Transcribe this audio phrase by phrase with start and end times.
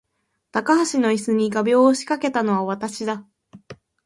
[0.51, 3.23] 高橋の椅子に画びょうを仕掛けたのは私だ